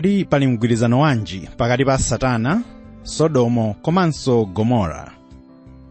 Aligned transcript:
kodi 0.00 0.24
pali 0.24 0.46
mgwirizano 0.46 1.00
wanji 1.00 1.48
pakati 1.56 1.84
pa 1.84 1.98
satana 1.98 2.62
sodomo 3.02 3.74
komanso 3.82 4.44
gomora. 4.44 5.12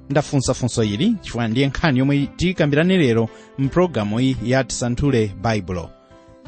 Ndafunsafunso 0.10 0.84
ili 0.84 1.16
chifukwa 1.22 1.48
ndiye 1.48 1.68
nkhani 1.68 2.00
yomwe 2.00 2.28
tikambirane 2.36 2.98
lero 2.98 3.30
mpulogalamu 3.58 4.20
iyi 4.20 4.38
ya 4.44 4.64
tisanthule 4.64 5.32
baibulo 5.42 5.90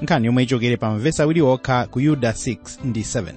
nkhani 0.01 0.25
yomwe 0.25 0.43
ichokere 0.43 0.77
pa 0.77 0.91
mvesa 0.91 1.23
awiri 1.23 1.41
okha 1.41 1.87
ku 1.87 1.99
yuda 1.99 2.31
6 2.31 2.57
ndi 2.85 2.99
7 3.01 3.33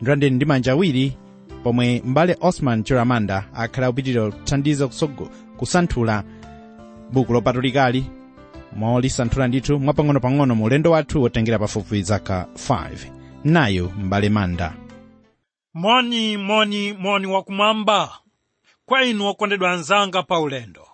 ndilondeni 0.00 0.36
ndi 0.36 0.44
manja 0.44 0.72
awiri 0.72 1.16
pomwe 1.64 2.02
mbale 2.04 2.36
osman 2.40 2.84
chiramanda 2.84 3.44
akhala 3.54 3.86
akupitirira 3.86 4.30
kuthandiza 4.30 4.88
kusanthula 5.56 6.24
buku 7.12 7.32
lopatulikali 7.32 8.04
molisanthula 8.76 9.48
ndithu 9.48 9.78
mwapang'onopang'ono 9.80 10.54
mu 10.54 10.64
ulendo 10.64 10.90
wathu 10.90 11.22
wotengera 11.22 11.58
pafupi 11.58 12.02
zaka 12.02 12.46
5 12.68 13.17
nayo 13.44 13.88
m'balemanda. 13.96 14.74
Moni 15.74 16.36
moni 16.36 16.92
moni 16.92 17.26
wakumwamba 17.26 18.18
kwa 18.86 19.04
inu 19.04 19.26
okondedwa 19.26 19.72
anzanga 19.72 20.22
pa 20.22 20.40
ulendo. 20.40 20.88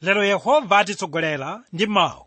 Lero 0.00 0.24
yehova 0.24 0.78
atitsogolera 0.78 1.64
ndi 1.72 1.86
mawu 1.86 2.26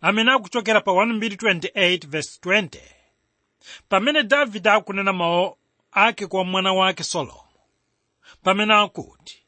amene 0.00 0.32
akuchokera 0.32 0.80
pa 0.80 0.90
1:28:20 0.90 2.80
pamene 3.88 4.22
davide 4.22 4.70
akunena 4.70 5.12
mawu 5.12 5.56
ake 5.92 6.26
kwa 6.26 6.44
mwana 6.44 6.72
wake 6.72 7.02
solomo. 7.04 7.44
Pamene 8.42 8.74
akuti 8.74 9.42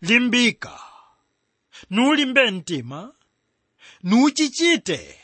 limbika. 0.00 0.80
Nuulimbe 1.90 2.50
mtima 2.50 3.12
nuuchichite. 4.02 5.18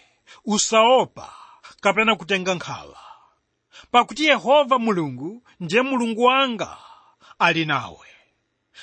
Usaopa 0.44 1.32
kapena 1.80 2.16
kutenga 2.16 2.54
nkhawa 2.54 2.98
pakuti 3.90 4.24
yehova 4.24 4.78
mulungu 4.78 5.42
ndiye 5.60 5.82
mulungu 5.82 6.22
wanga 6.22 6.78
ali 7.38 7.64
nawe. 7.64 8.06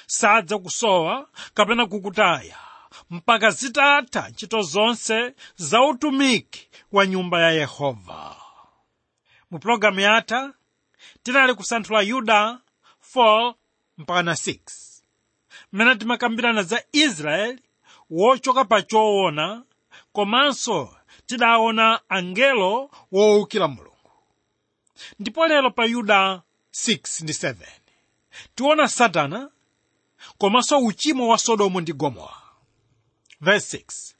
Sadza 0.08 0.58
kusowa 0.59 1.30
kapena 1.53 1.86
kukutaya 1.86 2.58
mpaka 3.09 3.50
zitatha 3.52 4.30
ntchito 4.30 4.62
zonse 4.62 5.34
za 5.56 5.81
utumiki 5.81 6.70
wa 6.92 7.08
nyumba 7.08 7.42
ya 7.42 7.52
yehova. 7.52 8.36
Mu 9.52 9.59
pologalamu 9.59 10.00
yatha 10.00 10.53
tinali 11.23 11.53
kusanthula 11.53 12.02
yuda 12.02 12.59
4 13.16 13.53
mpaka 13.97 14.22
6 14.22 14.58
mmene 15.73 15.95
timakambirana 15.95 16.64
za 16.64 16.84
israeli 16.92 17.62
wochoka 18.09 18.66
pa 18.66 18.81
choona 18.81 19.64
komanso 20.14 20.95
tidaona 21.25 22.00
angelo 22.09 22.90
wowukira 23.12 23.67
mulungu 23.67 23.94
ndipo 25.19 25.47
lero 25.47 25.71
pa 25.71 25.85
yuda 25.85 26.41
6 26.73 27.23
ndi 27.23 27.33
7 27.33 27.55
tiona 28.55 28.88
satana 28.88 29.49
komanso 30.38 30.79
uchimo 30.79 31.27
wa 31.27 31.38
sodomu 31.38 31.81
ndi 31.81 31.93
gomora. 31.93 32.35
Verse 33.41 33.77
6 33.77 34.13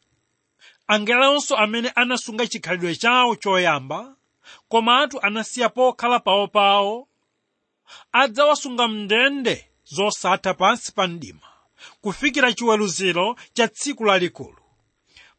angelonso 0.88 1.56
amene 1.58 1.90
anasunga 1.90 2.48
chikhalidwe 2.48 2.96
chawo 2.96 3.36
choyamba 3.36 4.16
komatu 4.70 5.22
anasiya 5.22 5.70
pokhala 5.70 6.20
pawopawo 6.20 7.08
adzawasunga 8.12 8.88
mndende 8.88 9.70
zosatha 9.86 10.54
pansi 10.54 10.92
pa 10.92 11.08
mdima 11.08 11.48
kufikira 12.02 12.54
chiweruziro 12.54 13.36
cha 13.54 13.68
tsiku 13.68 14.04
lalikulu. 14.04 14.58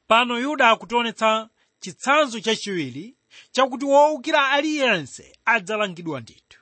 Pano 0.06 0.38
yuda 0.38 0.70
akutionetsa 0.70 1.48
chitsanzo 1.80 2.40
chachiwiri 2.40 3.14
chakuti 3.52 3.84
woukira 3.84 4.50
aliyense 4.50 5.38
adzalangidwa 5.44 6.20
ndithu. 6.20 6.60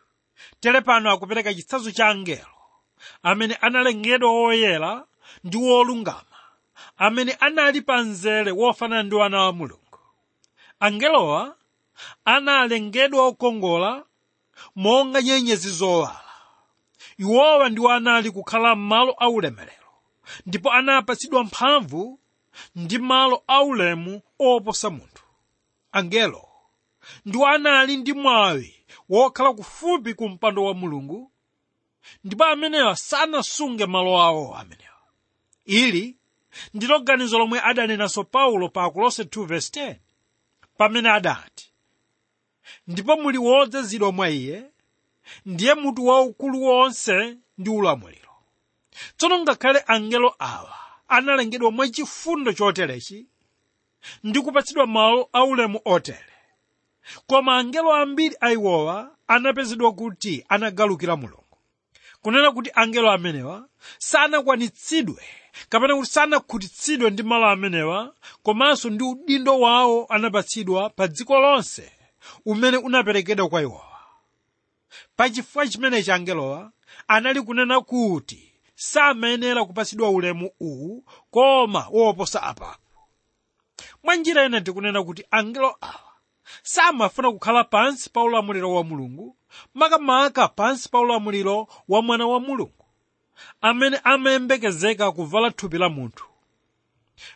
Tere 0.61 0.81
pano 0.81 1.11
akupereka 1.11 1.55
chitsanzo 1.55 1.91
cha 1.91 2.09
angelo. 2.09 2.47
Amene 3.23 3.55
analengedwa 3.55 4.33
woyera 4.33 5.05
ndi 5.45 5.57
wolungama. 5.57 6.25
Amene 6.97 7.33
anali 7.33 7.83
pa 7.83 8.03
mzere 8.05 8.51
wofanana 8.53 9.03
ndi 9.03 9.15
wana 9.15 9.41
wa 9.43 9.53
mulungu. 9.53 9.99
Angelowa 10.81 11.57
analengedwa 12.25 13.27
okongola 13.27 14.05
monga 14.77 15.23
nyenyezi 15.23 15.69
zowala. 15.71 16.21
Iwowa 17.19 17.69
ndiwo 17.69 17.91
anali 17.91 18.31
kukhala 18.31 18.75
m'malo 18.75 19.13
aulemerero 19.13 19.91
ndipo 20.47 20.73
anapatsidwa 20.73 21.45
mphamvu 21.45 22.21
ndi 22.77 22.99
malo 22.99 23.43
aulemu 23.47 24.21
oposa 24.39 24.91
munthu. 24.91 25.25
Angelo 25.93 26.49
ndiwo 27.27 27.47
anali 27.47 27.97
ndi 27.97 28.13
mwawi 28.13 28.75
wokhala 29.09 29.53
kufupi 29.53 30.15
ku 30.15 30.29
mpando 30.29 30.65
wa 30.65 30.75
mulungu 30.75 31.31
ndipo 32.25 32.45
amenewa 32.45 32.97
sanasunge 32.97 33.87
malo 33.87 34.19
awo 34.23 34.57
amenewa. 34.57 34.85
Ili 35.65 36.17
ndilo 36.75 37.01
ganizo 37.01 37.39
lomwe 37.39 37.61
adanenaso 37.61 38.25
paulo 38.25 38.69
pa 38.69 38.85
akolose 38.85 39.23
2:10 39.23 39.97
pamene 40.77 41.11
adati 41.11 41.71
ndipo 42.87 43.17
muli 43.17 43.39
wodzazidwa 43.39 44.13
mwa 44.13 44.31
iye 44.31 44.71
ndiye 45.47 45.75
mutu 45.75 46.07
waukulu 46.07 46.63
wonse 46.63 47.37
ndi 47.59 47.71
ulamuliro. 47.71 48.31
Tsono 49.17 49.39
ngakhale 49.39 49.85
angelo 49.87 50.35
awa 50.39 50.75
analengedwa 51.09 51.71
mwachifundo 51.71 52.53
choterechi 52.53 53.27
ndi 54.25 54.41
kupatsidwa 54.41 54.87
malo 54.87 55.29
aulemu 55.33 55.81
otere 55.85 56.34
koma 57.27 57.57
angelo 57.57 57.95
ambiri 57.95 58.37
aiwowa 58.41 59.17
anapezedwa 59.27 59.93
kuti 59.93 60.45
anagalukira 60.49 61.17
mulungu 61.17 61.59
kunena 62.23 62.53
kuti 62.53 62.71
angelo 62.75 63.11
amenewa 63.11 63.69
sanakwanitsidwe 63.99 65.23
kapena 65.69 65.97
kuti 65.97 66.11
sanakhutitsidwe 66.11 67.11
ndi 67.11 67.23
malo 67.23 67.47
amenewa 67.47 68.15
komanso 68.43 68.91
ndi 68.91 69.05
udindo 69.05 69.61
wawo 69.61 70.07
anapatsidwa 70.09 70.91
pa 70.91 71.09
dziko 71.09 71.41
lonse 71.41 71.93
umene 72.47 72.77
unaperekedwa 72.77 73.49
kwa 73.49 73.63
iwowa 73.63 73.99
pachifukwa 75.17 75.69
chimenechi 75.69 76.13
angelowa 76.13 76.73
anali 77.09 77.43
kunena 77.43 77.81
kuti 77.81 78.53
samayenera 78.75 79.65
kupatsidwa 79.65 80.11
ulemu 80.11 80.51
uwu 80.61 81.05
koma 81.31 81.87
woposa 81.91 82.43
apapo. 82.43 82.79
Mwa 84.03 84.17
njira 84.17 84.47
ina 84.47 84.61
tikunena 84.61 85.03
kuti 85.05 85.25
angelo 85.31 85.77
awa 85.81 86.04
samafuna 86.63 87.33
kukhala 87.33 87.65
pansi 87.65 88.11
pa 88.11 88.23
ulamuliro 88.23 88.75
wa 88.75 88.85
mulungu 88.85 89.37
makamaka 89.75 90.49
pansi 90.49 90.89
pa 90.89 91.01
ulamuliro 91.01 91.69
wa 91.89 92.03
mwana 92.03 92.27
wa 92.27 92.41
mulungu. 92.41 92.85
Amene 93.61 94.01
amayembekezeka 94.05 95.13
kuvala 95.13 95.51
thupi 95.51 95.79
la 95.79 95.89
munthu. 95.89 96.25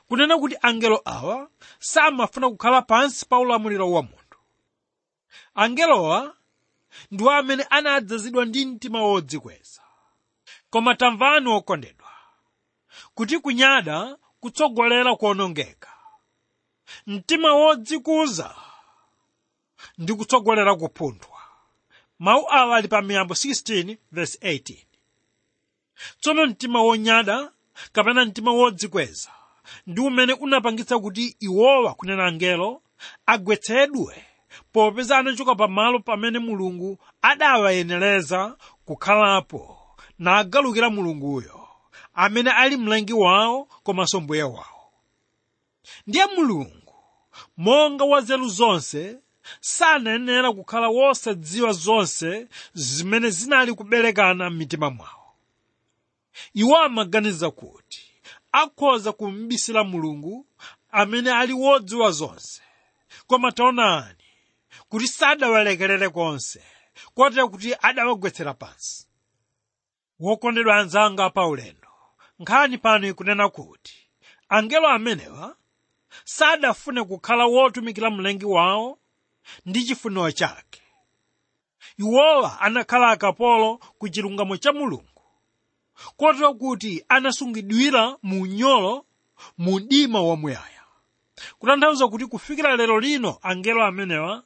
Kunena 0.09 0.39
kuti 0.39 0.57
angelo 0.63 1.01
awa 1.05 1.49
samafuna 1.79 2.51
kukhala 2.51 2.83
pansi 2.83 3.27
pa 3.27 3.39
ulamuliro 3.39 3.91
wa 3.93 4.03
munthu. 4.03 4.39
Angelowa 5.55 6.35
ndiwo 7.11 7.31
amene 7.31 7.63
anadzazidwa 7.71 8.45
ndi 8.45 8.67
mtima 8.67 9.03
wodzikweza. 9.03 9.83
Koma 10.71 10.95
tamvani 10.95 11.49
okondedwa 11.53 12.09
kuti 13.15 13.39
kunyada 13.39 14.17
kutsogolera 14.41 15.17
kuonongeka. 15.17 15.89
Mtima 17.07 17.55
wodzikuza 17.55 18.55
ndi 19.98 20.14
kutsogolera 20.14 20.75
kupunthwa 20.76 21.39
mawu 22.18 22.47
awa 22.50 22.77
ali 22.77 22.89
pa 22.89 23.03
miyambo 23.03 23.34
16:18 23.34 24.77
tsono 26.21 26.47
mtima 26.47 26.83
wonyada 26.83 27.53
kapena 27.92 28.24
mtima 28.24 28.53
wodzikweza 28.53 29.30
ndi 29.86 30.00
umene 30.00 30.33
unapangitsa 30.33 30.98
kuti 30.98 31.36
iwowa 31.41 31.95
kunena 31.95 32.24
angelo 32.27 32.83
agwetsedwe 33.27 34.24
popeza 34.72 35.18
anachoka 35.18 35.54
pamalo 35.54 35.98
pamene 36.01 36.39
mulungu 36.39 36.98
adawayenereza 37.22 38.56
kukhalapo 38.84 39.78
nagalukira 40.18 40.91
mulunguyo 40.91 41.68
amene 42.15 42.51
ali 42.51 42.77
mlengi 42.77 43.12
wawo 43.12 43.65
komanso 43.83 44.21
mbuye 44.21 44.42
wawo. 44.42 44.92
Ndiye 46.06 46.27
mulungu 46.27 46.94
monga 47.56 48.04
wa 48.04 48.21
nzeru 48.21 48.48
zonse 48.48 49.16
sanayenera 49.60 50.53
kukhala 50.53 50.89
wosadziwa 50.89 51.72
zonse 51.72 52.48
zimene 52.74 53.30
zinali 53.30 53.74
kuberekana 53.74 54.50
m'mitima 54.50 54.91
mwawo. 54.91 55.34
Iwo 56.54 56.77
amaganiza 56.77 57.50
kuti 57.50 58.03
akhoza 58.53 59.12
kumbisira 59.12 59.84
mulungu 59.84 60.47
amene 60.91 61.33
ali 61.33 61.53
wodziwa 61.53 62.10
zonse. 62.10 62.62
Koma 63.27 63.53
taonani 63.53 64.24
kuti 64.89 65.09
sadawalekerere 65.09 66.09
konse 66.09 66.62
kotera 67.15 67.47
kuti 67.48 67.74
adawagwetsera 67.83 68.54
pansi. 68.54 69.06
Wokondedwa 70.21 70.77
anzanga 70.77 71.30
pa 71.30 71.47
ulendo 71.47 71.89
nkhani 72.39 72.78
pano 72.78 73.09
ikunena 73.09 73.48
kuti 73.48 73.94
angelo 74.48 74.89
amenewa 74.89 75.56
sadafune 76.24 77.04
kukhala 77.04 77.47
wotumikira 77.47 78.10
mlengi 78.10 78.44
wawo 78.44 78.98
ndi 79.66 79.84
chifuniro 79.84 80.30
chake. 80.33 80.83
Iwowa 81.98 82.60
anakhala 82.60 83.10
akapolo 83.10 83.77
ku 83.98 84.09
chilungamo 84.09 84.56
cha 84.56 84.72
mulungu 84.72 85.22
kotero 86.16 86.54
kuti 86.54 87.04
anasungidwira 87.09 88.16
mu 88.22 88.42
unyolo 88.42 89.04
mu 89.59 89.78
mdima 89.80 90.22
wamuyaya 90.22 90.83
kutanthauza 91.59 92.09
kuti 92.09 92.27
kufikira 92.27 92.77
lero 92.77 93.00
lino 93.00 93.39
angelo 93.42 93.84
amenewa 93.84 94.42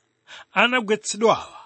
anagwetsedwawa 0.52 1.58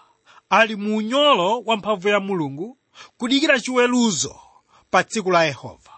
ali 0.51 0.77
mu 0.77 0.97
unyolo 0.97 1.61
wa 1.67 1.77
mphamvu 1.77 2.09
ya 2.09 2.21
mulungu 2.21 2.79
kudikira 3.19 3.61
chiweruzo 3.61 4.41
pa 4.91 5.05
tsiku 5.05 5.31
la 5.31 5.45
yehova. 5.45 5.93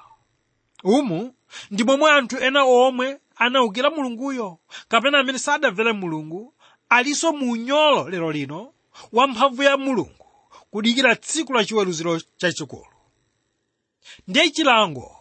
Umu 0.85 1.35
ndi 1.71 1.85
momwe 1.85 2.11
anthu 2.13 2.37
ena 2.39 2.65
omwe 2.65 3.21
anawukira 3.37 3.91
mulunguyo 3.91 4.59
kapena 4.89 5.19
amene 5.19 5.39
sadamvere 5.39 5.93
mulungu 5.93 6.55
alinso 6.89 7.33
mu 7.33 7.53
unyolo 7.53 8.09
lero 8.09 8.33
lino 8.33 8.73
wamphamvu 9.13 9.63
ya 9.63 9.77
mulungu 9.77 10.27
kudikira 10.71 11.17
tsiku 11.17 11.53
la 11.53 11.65
chiweruziro 11.65 12.21
chachikulu 12.37 12.87
ndiye 14.29 14.51
chilango 14.51 15.17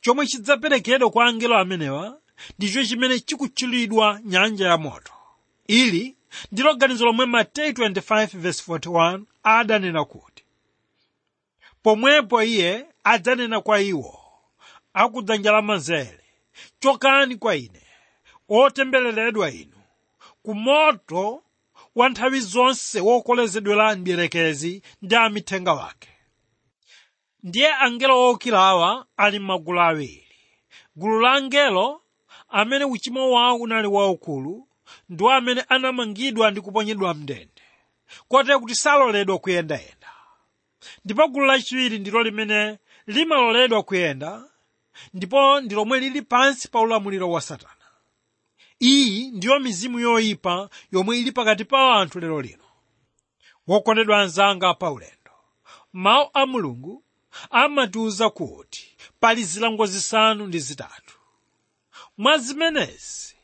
chomwe 0.00 0.26
chidzaperekedwa 0.26 1.10
kwa 1.10 1.26
angelo 1.26 1.58
amenewa 1.58 2.20
ndicho 2.58 2.84
chimene 2.84 3.20
chikutchulidwa 3.20 4.20
nyanja 4.24 4.66
ya 4.68 4.76
moto. 4.76 5.12
Ili 5.66 6.16
ndilo 6.52 6.74
ganizo 6.74 7.04
lomwe 7.04 7.26
mateyu 7.26 7.72
25:41 7.72 9.22
adanena 9.42 10.04
kuti 10.04 10.44
pomwepo 11.82 12.42
iye 12.42 12.86
adzanena 13.04 13.60
kwa 13.60 13.80
iwo 13.80 14.20
akudzanja 14.94 15.62
mazele 15.62 16.24
chokani 16.80 17.36
kwa 17.36 17.56
ine 17.56 17.82
otembereredwa 18.48 19.50
inu 19.50 19.75
ku 20.46 20.54
moto 20.54 21.42
wa 21.94 22.08
nthawi 22.08 22.40
zonse 22.40 23.00
wokolezedwera 23.00 23.96
mdierekezi 23.96 24.82
ndi 25.02 25.14
amithenga 25.16 25.72
wake. 25.74 26.08
Ndiye 27.42 27.74
angelo 27.74 28.20
wokilawa 28.22 29.06
ali 29.16 29.38
m'magulu 29.38 29.80
awiri. 29.80 30.26
Gulu 30.96 31.20
la 31.20 31.32
angelo 31.32 32.02
amene 32.48 32.84
uchimo 32.84 33.30
wawo 33.30 33.58
unali 33.58 33.88
waukulu 33.88 34.68
ndiwo 35.08 35.30
amene 35.32 35.60
anamangidwa 35.68 36.50
ndi 36.50 36.60
kuponyedwa 36.60 37.14
mndende 37.14 37.62
kotera 38.28 38.58
kuti 38.58 38.74
saloledwa 38.74 39.38
kuyendayenda. 39.38 40.10
Ndipo 41.04 41.28
gulu 41.28 41.46
lachiwiri 41.46 41.98
ndilo 41.98 42.22
limene 42.22 42.78
limaloledwa 43.06 43.82
kuyenda 43.82 44.44
ndipo 45.14 45.60
ndi 45.60 45.74
lomwe 45.74 46.00
lili 46.00 46.22
pansi 46.22 46.68
pa 46.68 46.80
ulamuliro 46.80 47.30
wa 47.30 47.40
satana 47.40 47.75
iyi 48.80 49.30
ndiyo 49.30 49.58
mizimu 49.60 49.98
yoyipa 50.00 50.70
yomwe 50.92 51.18
ili 51.18 51.32
pakati 51.32 51.64
pa 51.64 51.94
anthu 51.94 52.20
lero 52.20 52.40
lino. 52.42 52.64
Wokondedwa 53.66 54.20
anzanga 54.20 54.74
paulendo 54.74 55.30
mawu 55.92 56.30
a 56.34 56.46
mulungu 56.46 57.02
amatiwuza 57.50 58.30
kuti 58.30 58.96
pali 59.20 59.44
zilango 59.44 59.86
zisanu 59.86 60.46
ndi 60.46 60.58
zitatu. 60.58 61.14
Mwa 62.18 62.38
zimenezi 62.38 63.36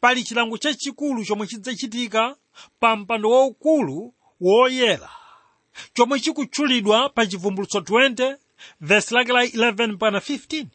pali 0.00 0.22
chilango 0.24 0.58
chachikulu 0.58 1.24
chomwe 1.24 1.46
chidzachitika 1.46 2.36
pa 2.80 2.96
mpando 2.96 3.30
waukulu 3.30 4.14
woyera 4.40 5.10
chomwe 5.94 6.20
chikutchulidwa 6.20 7.08
pa 7.08 7.26
chivumbulutso 7.26 7.78
20 7.78 8.36
vesi 8.80 9.14
lake 9.14 9.32
la 9.32 9.44
11 9.44 9.92
mpaka 9.92 10.18
15 10.18 10.66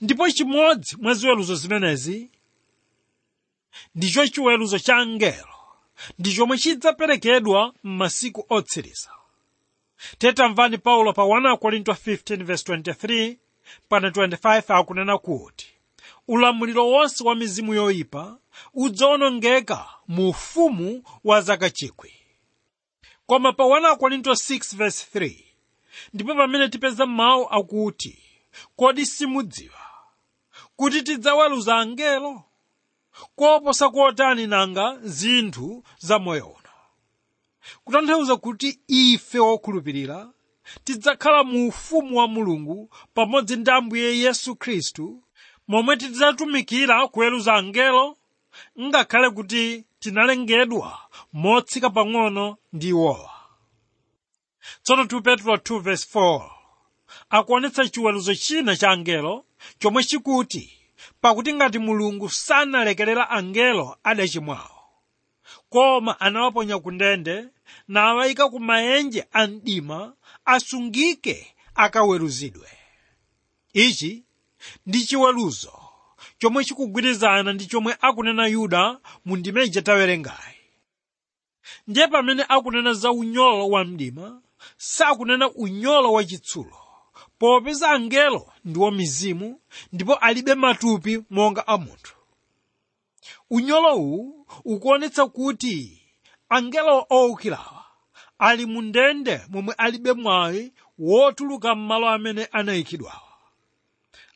ndipo 0.00 0.30
chimodzi 0.30 0.96
mwa 1.00 1.14
ziweruzo 1.14 1.54
zimenezi 1.54 2.30
ndicho 3.94 4.26
chiweruzo 4.28 4.78
cha 4.78 4.96
angelo. 4.96 5.54
Ndi 6.18 6.34
chomwe 6.34 6.58
chidzaperekedwa 6.58 7.74
m'masiku 7.84 8.46
otsiriza. 8.48 9.10
Tetamvani 10.18 10.78
paulo 10.78 11.12
pa 11.12 11.22
1 11.22 11.56
korinto 11.56 11.92
15:23 11.92 13.36
pana 13.88 14.08
25 14.10 14.74
akunena 14.74 15.18
kuti 15.18 15.66
ulamuliro 16.28 16.86
wonse 16.88 17.24
wa 17.24 17.34
mizimu 17.34 17.74
yoyipa 17.74 18.38
udzawonongeka 18.74 19.86
mu 20.08 20.28
ufumu 20.28 21.02
wa 21.24 21.40
zaka 21.40 21.70
chikwi. 21.70 22.12
Koma 23.26 23.52
pa 23.52 23.64
1 23.64 23.96
korinto 23.96 24.30
6:3 24.32 25.44
ndipo 26.14 26.34
pamene 26.34 26.68
tipeza 26.68 27.06
mawu 27.06 27.48
akuti 27.50 28.18
kodi 28.76 29.06
simudziwa? 29.06 29.80
Kuti 30.76 31.02
tidzaweruza 31.02 31.76
angelo 31.76 32.42
koposa 33.36 33.88
kotani 33.90 34.46
nanga 34.46 34.98
zinthu 35.02 35.84
za 35.98 36.18
moyo 36.18 36.46
uno 36.46 36.70
kutanthauza 37.84 38.36
kuti 38.36 38.80
ife 38.88 39.38
wokhulupirira 39.38 40.30
tidzakhala 40.84 41.44
mu 41.44 41.68
ufumu 41.68 42.16
wa 42.18 42.28
mulungu 42.28 42.90
pamodzi 43.14 43.56
ndi 43.56 43.70
ambuye 43.70 44.18
yesu 44.18 44.56
khristu 44.56 45.22
momwe 45.68 45.96
tidzatumikira 45.96 47.08
kuweruza 47.08 47.54
angelo 47.54 48.16
ngakhale 48.80 49.30
kuti 49.30 49.84
tinalengedwa 49.98 50.98
motsika 51.32 51.90
pang'ono 51.90 52.56
ndi 52.72 52.88
iwowa. 52.88 53.30
Tsono 54.82 55.02
2 55.02 55.20
petro 55.22 55.54
2:4 55.56 56.50
akuonetsa 57.30 57.88
chiweruzo 57.88 58.34
china 58.34 58.76
cha 58.76 58.90
angelo 58.90 59.44
chomwe 59.78 60.02
chikuti 60.04 60.77
pakuti 61.20 61.52
ngati 61.54 61.78
mulungu 61.78 62.30
sanalekerera 62.30 63.30
angelo 63.30 63.96
adachimwawo 64.02 64.78
koma 65.70 66.20
anawaponya 66.20 66.78
ku 66.78 66.90
ndende 66.90 67.44
nawayika 67.88 68.48
ku 68.48 68.60
maenje 68.60 69.24
a 69.32 69.46
mdima 69.46 70.12
asungike 70.44 71.54
akaweruzidwe. 71.74 72.68
Ichi 73.72 74.24
ndi 74.86 75.04
chiweruzo 75.04 75.72
chomwe 76.38 76.64
chikugwirizana 76.64 77.52
ndi 77.52 77.66
chomwe 77.66 77.96
akunena 78.00 78.46
yuda 78.46 78.98
mu 79.24 79.36
ndima 79.36 79.62
ija 79.62 79.82
tawerengayi 79.82 80.58
ndiye 81.86 82.06
pamene 82.08 82.44
akunena 82.48 82.92
za 82.92 83.10
unyolo 83.12 83.68
wa 83.68 83.84
mdima 83.84 84.42
sakunena 84.76 85.50
unyolo 85.50 86.12
wachitsulo 86.12 86.76
popeza 87.38 87.90
angelo 87.90 88.52
ndiwo 88.64 88.90
mizimu 88.90 89.60
ndipo 89.92 90.14
alibe 90.14 90.54
matupi 90.54 91.22
monga 91.30 91.66
a 91.66 91.78
munthu. 91.78 92.14
Unyolo 93.50 93.96
uwu 93.96 94.46
ukuonetsa 94.64 95.26
kuti 95.26 96.02
angelo 96.48 97.06
owukirawa 97.10 97.84
ali 98.38 98.66
mu 98.66 98.82
ndende 98.82 99.40
momwe 99.48 99.74
alibe 99.78 100.12
mwayi 100.12 100.72
wotuluka 100.98 101.74
m'malo 101.74 102.08
amene 102.08 102.44
anayikidwawa. 102.52 103.22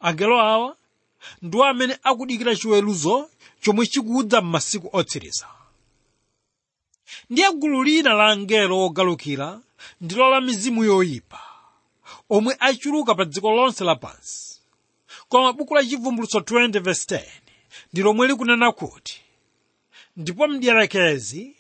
Angelo 0.01 0.41
awa 0.41 0.77
ndiwo 1.43 1.65
amene 1.65 1.99
akudikira 2.03 2.57
chiweruzo 2.57 3.31
chomwe 3.61 3.87
chikudza 3.87 4.41
m'masiku 4.41 4.89
otsiriza. 4.93 5.47
Ndiye 7.31 7.51
gulu 7.53 7.83
lina 7.83 8.15
la 8.15 8.27
angelo 8.27 8.81
ogalukira 8.85 9.61
ndilo 10.01 10.31
la 10.31 10.41
mizimu 10.41 10.85
yoyipa 10.85 11.41
omwe 12.37 12.53
achuluka 12.61 13.13
pa 13.15 13.25
dziko 13.25 13.51
lonse 13.57 13.85
lapansi 13.85 14.61
koma 15.29 15.53
buku 15.53 15.75
la 15.75 15.83
chivumbulutso 15.85 16.39
20:10 16.39 17.23
ndi 17.93 18.01
lomwe 18.03 18.25
likunena 18.29 18.73
kuti 18.73 19.21
ndipo 20.17 20.49
mdierekezi 20.49 21.57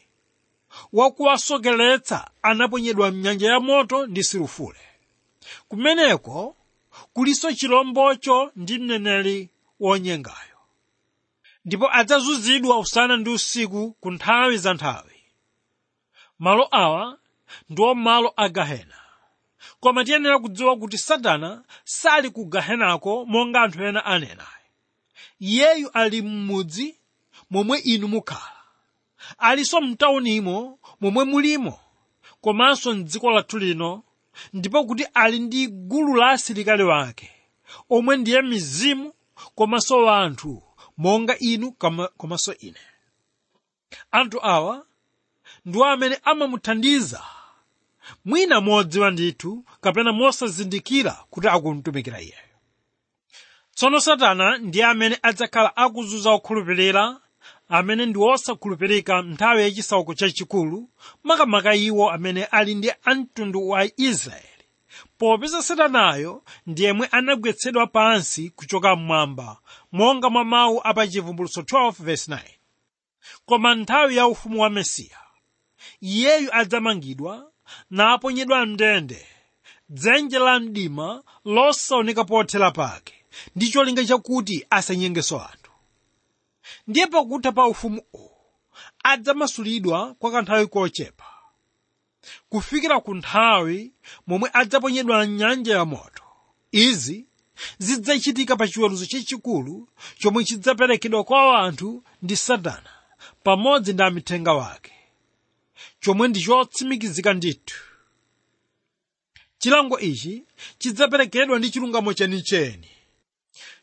wakuwasokeretsa 0.93 2.31
anaponyedwa 2.43 3.11
mnyanja 3.11 3.49
ya 3.52 3.61
moto 3.61 4.07
ndi 4.07 4.25
sulufule 4.25 4.81
kumeneko 5.69 6.57
kulinso 7.12 7.52
chilombocho 7.52 8.52
ndi 8.57 8.79
mneneri 8.79 9.50
wonyengayo. 9.81 10.59
Ndipo 11.64 11.91
adzazunzidwa 11.93 12.79
usana 12.79 13.17
ndi 13.17 13.31
usiku 13.31 13.93
ku 14.00 14.11
nthawi 14.11 14.57
za 14.59 14.75
nthawi. 14.75 15.19
Malo 16.38 16.69
awa 16.71 17.19
ndiwo 17.71 17.95
malo 17.95 18.33
a 18.37 18.49
gahena 18.49 18.99
koma 19.82 20.04
tiyenera 20.04 20.38
kudziwa 20.38 20.76
kuti 20.78 20.98
satana 20.98 21.64
sali 21.84 22.30
ku 22.30 22.44
gahenako 22.44 23.24
monga 23.26 23.60
anthu 23.62 23.82
ena 23.84 24.04
anena. 24.04 24.46
Iyeyu 25.40 25.90
ali 25.92 26.22
m'mudzi 26.22 26.94
momwe 27.50 27.78
inu 27.78 28.08
mukhala. 28.08 28.56
Alinso 29.38 29.80
mtaunimo 29.80 30.78
momwe 31.00 31.24
mulimo 31.24 31.80
komanso 32.40 32.94
mdziko 32.94 33.30
lathu 33.30 33.58
lino 33.58 34.02
ndipo 34.52 34.84
kuti 34.84 35.04
ali 35.14 35.38
ndi 35.38 35.66
gulu 35.68 36.14
la 36.16 36.30
asilikali 36.30 36.82
wake 36.82 37.30
omwe 37.90 38.16
ndiye 38.16 38.42
mizimu 38.42 39.12
komanso 39.54 40.10
anthu 40.10 40.62
monga 40.96 41.38
inu 41.38 41.72
koma- 41.72 42.08
komanso 42.16 42.54
ine. 42.54 42.80
Anthu 44.10 44.38
awa 44.46 44.86
ndiwo 45.64 45.84
amene 45.86 46.18
amamuthandiza 46.24 47.22
mwina 48.25 48.61
modziwa 48.61 49.11
ndithu 49.11 49.64
kapena 49.81 50.12
mosazindikira 50.12 51.12
kuti 51.31 51.49
akumtumikira 51.49 52.21
iyeyo 52.21 52.57
tsono 53.75 54.00
satana 54.00 54.59
ndiye 54.59 54.85
amene 54.85 55.19
adzakhala 55.23 55.76
akuzunza 55.76 56.31
okhulupirira 56.31 57.21
amene 57.69 58.07
ndi 58.07 58.19
osakhulupirika 58.19 59.23
nthawi 59.23 59.62
yachisautso 59.62 60.14
chachikulu 60.14 60.88
makamaka 61.25 61.75
iwo 61.75 62.11
amene 62.11 62.45
ali 62.45 62.75
ndi 62.75 62.90
amtundu 63.04 63.69
wa 63.69 63.85
israeli. 63.97 64.49
Popeza 65.19 65.62
satanayo 65.62 66.42
ndi 66.66 66.85
yemwe 66.85 67.07
anagwetsedwa 67.07 67.87
pansi 67.87 68.50
kuchoka 68.50 68.97
mmwamba 68.97 69.59
monga 69.92 70.31
mwa 70.31 70.45
mawu 70.45 70.81
apachivumbulutso 70.85 71.61
12:9 71.61 72.38
koma 73.47 73.75
nthawi 73.75 74.16
ya 74.16 74.26
ufumu 74.26 74.61
wa 74.62 74.71
mesiya 74.71 75.19
iyeyu 76.00 76.49
adzamangidwa 76.54 77.51
naponyedwa 77.91 78.67
mndende 78.67 79.26
dzenje 79.88 80.38
la 80.38 80.61
mdima 80.61 81.23
losaoneka 81.45 82.25
pothera 82.25 82.71
pake. 82.71 83.14
Ndi 83.57 83.69
cholinga 83.71 84.05
chakuti 84.05 84.67
asanyengeso 84.71 85.41
anthu 85.41 85.71
ndiye 86.87 87.07
pakutha 87.07 87.52
pa 87.52 87.67
ufumu 87.67 88.02
uwu 88.12 88.31
adzamasulidwa 89.05 90.14
kwa 90.14 90.31
kanthawi 90.31 90.67
kochepa. 90.67 91.25
Kufikira 92.49 93.00
ku 93.00 93.14
nthawi 93.14 93.93
momwe 94.26 94.50
adzaponyedwa 94.52 95.26
mnyanja 95.26 95.75
ya 95.76 95.85
moto. 95.85 96.23
Izi 96.73 97.26
zidzachitika 97.79 98.57
pa 98.57 98.69
chiweruzo 98.69 99.07
chachikulu 99.07 99.88
chomwe 100.19 100.45
chidzaperekedwa 100.45 101.25
kwa 101.25 101.59
anthu 101.59 102.05
ndi 102.23 102.37
satana 102.37 102.91
pamodzi 103.45 103.93
ndi 103.93 104.02
amithenga 104.02 104.52
wake 104.52 104.91
chomwe 106.02 106.28
ndi 106.28 106.40
chotsimikizika 106.42 107.32
ndithu. 107.35 107.76
Chilango 109.59 109.99
ichi 110.00 110.44
chidzaperekedwa 110.78 111.59
ndi 111.59 111.71
chilungamo 111.71 112.12
chenicheni 112.14 112.90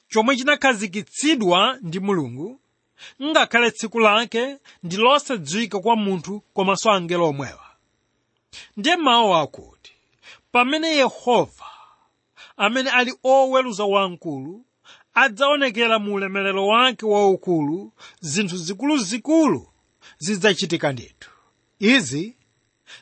chomwe 0.09 0.35
chinakhazikitsidwa 0.37 1.77
ndi 1.81 1.99
mulungu 1.99 2.59
ngakhale 3.23 3.71
tsiku 3.71 3.99
lake 3.99 4.57
ndi 4.83 4.95
losadziwika 4.97 5.79
kwa 5.79 5.95
munthu 5.95 6.39
komanso 6.53 6.91
angelo 6.91 7.25
omwewa. 7.29 7.65
Ndiye 8.77 8.95
mawu 8.95 9.33
akuti 9.35 9.91
pamene 10.51 10.87
yehova 10.87 11.65
amene 12.57 12.89
ali 12.89 13.13
oweruza 13.23 13.83
wamkulu 13.85 14.65
adzaonekera 15.13 15.99
mu 15.99 16.13
ulemerero 16.13 16.67
wake 16.67 17.05
waukulu 17.05 17.93
zinthu 18.21 18.57
zikuluzikulu 18.57 19.67
zidzachitika 20.17 20.91
ndithu 20.91 21.29
izi 21.79 22.37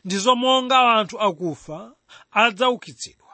ndizo 0.05 0.35
monga 0.35 0.79
anthu 0.93 1.19
akufa 1.19 1.91
adzaukitsidwa 2.31 3.27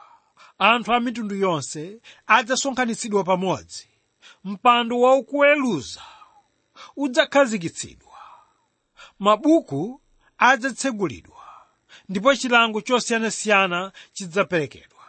anthu 0.58 0.92
a 0.92 1.00
mitundu 1.00 1.34
yonse 1.36 2.00
adzasonkhanitsidwa 2.26 3.24
pamodzi. 3.24 3.88
Mpando 4.44 5.00
waukuweruza 5.00 6.02
udzakhazikitsidwa. 6.96 8.18
Mabuku 9.18 10.00
adzatsegulidwa 10.38 11.36
ndipo 12.08 12.34
chilango 12.34 12.80
chosiyanasiyana 12.80 13.92
chidzaperekedwa. 14.12 15.04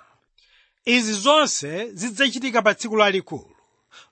Izi 0.86 1.14
zonse 1.14 1.92
zidzachitika 1.92 2.62
pa 2.62 2.74
tsiku 2.76 2.96
lalikulu. 2.96 3.56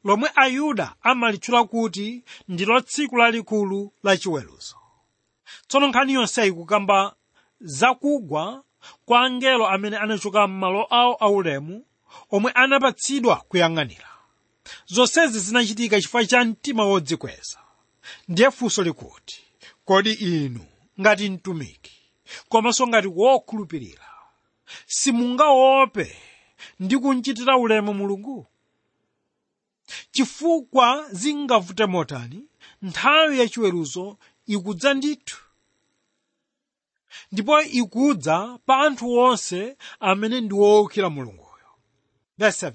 Lomwe 0.03 0.29
ayuda 0.35 0.95
amalitchula 1.01 1.63
kuti 1.63 2.23
ndilo 2.47 2.81
tsiku 2.81 3.17
lalikulu 3.17 3.93
la 4.03 4.17
chiweruzo 4.17 4.75
tsono 5.67 5.87
nkhani 5.87 6.13
yonseyi 6.13 6.51
kukamba 6.51 7.15
zakugwa 7.59 8.63
kwa 9.05 9.21
angelo 9.25 9.67
amene 9.67 9.97
anachoka 9.97 10.47
m'malo 10.47 10.87
awo 10.89 11.13
aulemu 11.13 11.85
omwe 12.31 12.51
anapatsidwa 12.51 13.35
kuyang'anira. 13.35 14.07
Zonsezi 14.85 15.39
zinachitika 15.39 16.01
chifukwa 16.01 16.25
cha 16.25 16.43
mtima 16.43 16.85
wodzikweza. 16.85 17.59
Ndiye 18.27 18.51
funso 18.51 18.83
likuti 18.83 19.43
kodi 19.85 20.11
inu 20.13 20.65
ngati 21.01 21.29
mtumiki 21.29 21.99
komanso 22.49 22.87
ngati 22.87 23.07
wokhulupirira 23.07 24.05
simungaope 24.87 26.17
ndi 26.79 26.97
kumchitira 26.97 27.57
ulemu 27.57 27.93
mulungu? 27.93 28.47
Chifukwa 30.11 31.05
zingavute 31.11 31.85
motani 31.85 32.43
nthawi 32.81 33.39
yachiweruzo 33.39 34.17
ikudza 34.47 34.93
ndithu 34.93 35.42
ndipo 37.31 37.61
ikudza 37.61 38.59
pa 38.65 38.77
anthu 38.77 39.17
onse 39.17 39.77
amene 39.99 40.41
ndi 40.41 40.53
wowukira 40.53 41.09
mulunguyo 41.09 41.69
verse 42.37 42.67
7 42.67 42.73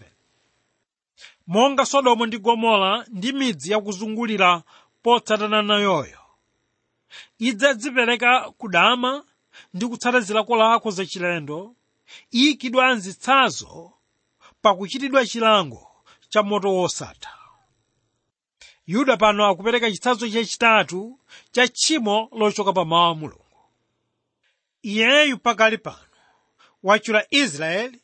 monga 1.47 1.87
sodomu 1.87 2.26
ndi 2.26 2.38
gomora 2.38 3.04
ndi 3.09 3.33
midzi 3.33 3.73
yakuzungulira 3.73 4.62
potsatana 5.02 5.62
nayoyo 5.62 6.18
idzadzipereka 7.38 8.50
kudama 8.59 9.25
ndi 9.75 9.87
kutsata 9.87 10.21
zilakolako 10.21 10.90
zachilendo 10.90 11.75
iyikidwa 12.30 12.95
mzitsazo 12.95 13.92
pakuchitidwa 14.62 15.26
chilango 15.26 15.85
cha 16.28 16.42
moto 16.42 16.75
wosatha. 16.75 17.30
Yuda 18.87 19.16
pano 19.16 19.47
akupereka 19.47 19.90
chitsanzo 19.90 20.28
chachitatu 20.28 21.18
cha 21.52 21.68
tchimo 21.68 22.28
lochoka 22.33 22.73
pa 22.73 22.85
mawu 22.85 23.11
a 23.11 23.14
mulungu 23.14 23.45
iyeyu 24.82 25.38
pakali 25.38 25.78
pano. 25.78 25.99
Wachula 26.82 27.25
israeli 27.30 28.00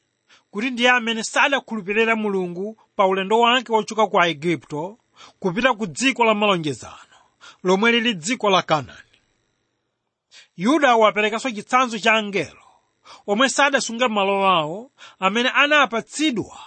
kuti 0.50 0.71
ndiye 0.71 0.90
amene 0.90 1.23
sadakhulupirira 1.25 2.16
mulungu 2.16 2.78
pa 2.97 3.07
ulendo 3.07 3.40
wake 3.40 3.73
wochoka 3.73 4.07
ku 4.07 4.21
aigupto 4.21 4.99
kupita 5.40 5.75
ku 5.75 5.87
dziko 5.87 6.25
la 6.25 6.35
malonjezano 6.35 7.19
lomwe 7.64 7.93
lili 7.93 8.14
dziko 8.14 8.50
la 8.50 8.62
kanaani 8.62 9.19
yuda 10.57 10.97
waperekanso 10.97 11.50
chitsanzo 11.50 11.99
cha 11.99 12.12
angelo 12.12 12.62
omwe 13.26 13.49
sadasunga 13.49 14.09
malo 14.09 14.47
awo 14.47 14.90
amene 15.19 15.49
anapatsidwa 15.49 16.59